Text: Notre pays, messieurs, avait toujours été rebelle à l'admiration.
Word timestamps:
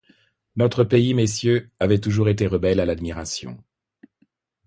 Notre 0.55 0.83
pays, 0.83 1.13
messieurs, 1.13 1.69
avait 1.79 1.99
toujours 1.99 2.27
été 2.27 2.47
rebelle 2.47 2.79
à 2.79 2.87
l'admiration. 2.87 3.63